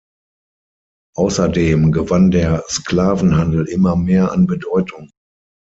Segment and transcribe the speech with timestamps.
[1.15, 5.11] Außerdem gewann der Sklavenhandel immer mehr an Bedeutung.